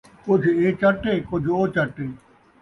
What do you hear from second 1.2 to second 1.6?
کجھ او